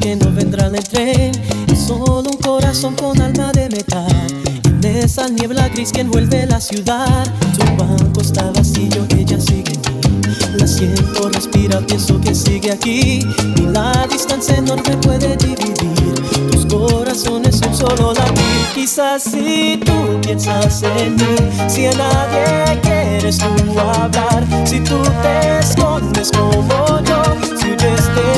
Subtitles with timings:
[0.00, 1.32] que no vendrá el tren.
[1.70, 4.26] Es solo un corazón con alma de metal.
[4.64, 7.24] En esa niebla gris que envuelve la ciudad.
[7.56, 10.10] Su banco está vacío, ella sigue aquí.
[10.56, 13.20] La siento, respira, pienso que sigue aquí.
[13.56, 16.14] Y la distancia enorme puede dividir.
[16.50, 18.44] Tus corazones son solo latir.
[18.74, 21.36] Quizás si tú piensas en mí,
[21.68, 27.22] si a nadie quieres tú hablar, si tú te escondes como yo,
[27.56, 28.31] si yo estoy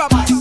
[0.00, 0.39] bye bye.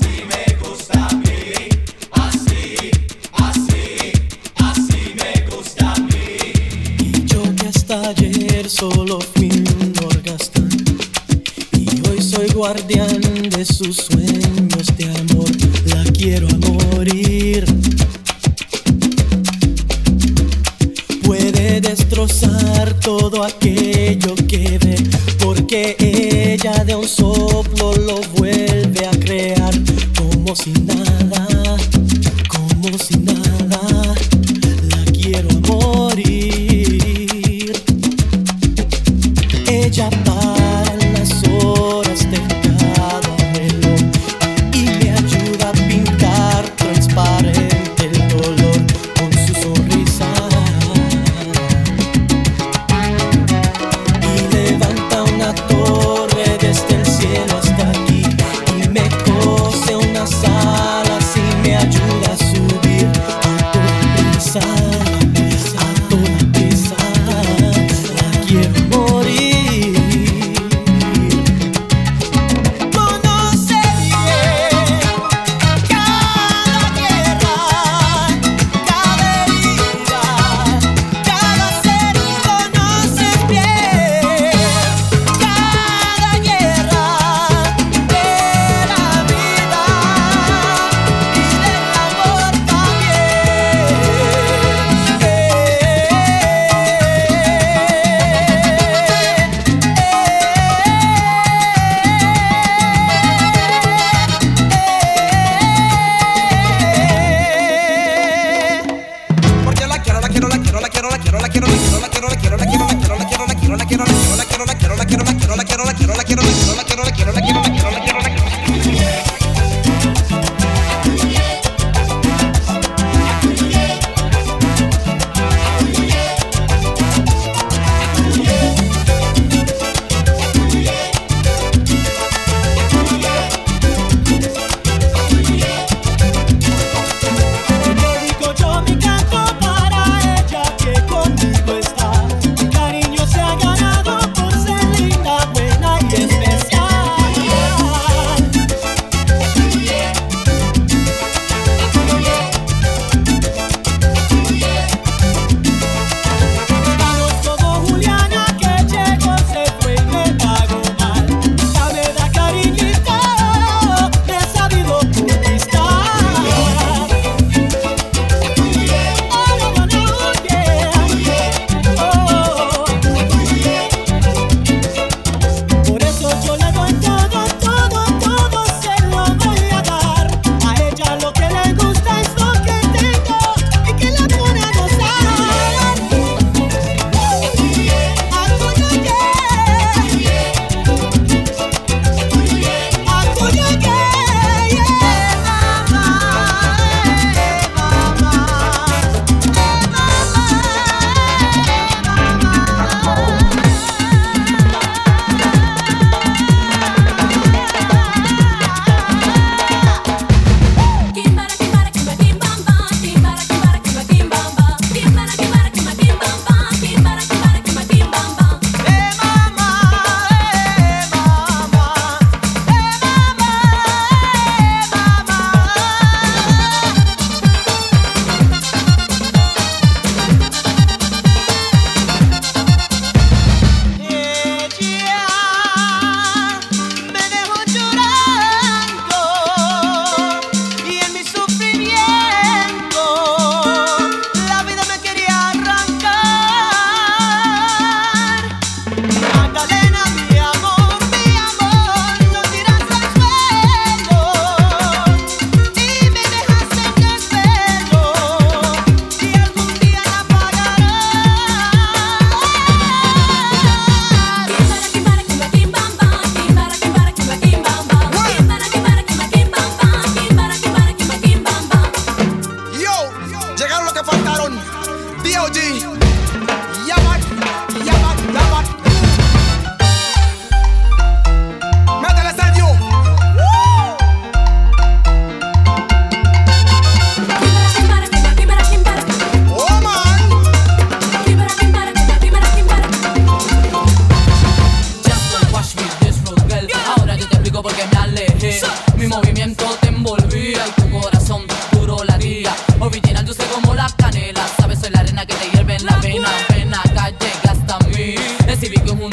[298.95, 302.55] Mi movimiento te envolvía y tu corazón duro latía.
[302.79, 304.47] Original dulce como la canela.
[304.57, 306.29] Sabes, soy la arena que te hierve en la vena.
[306.47, 308.15] Ven acá, llega hasta mí.
[308.47, 309.08] Decidí que un